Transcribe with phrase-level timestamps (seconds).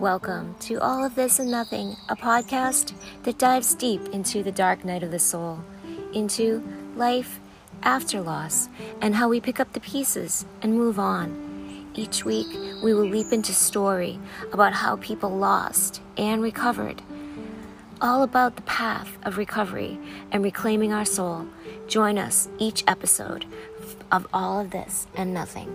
[0.00, 4.82] Welcome to All of This and Nothing, a podcast that dives deep into the dark
[4.82, 5.60] night of the soul,
[6.14, 7.38] into life
[7.82, 8.70] after loss,
[9.02, 11.90] and how we pick up the pieces and move on.
[11.94, 12.46] Each week,
[12.82, 14.18] we will leap into story
[14.54, 17.02] about how people lost and recovered.
[18.00, 19.98] All about the path of recovery
[20.32, 21.46] and reclaiming our soul.
[21.88, 23.44] Join us each episode
[24.10, 25.68] of All of This and Nothing.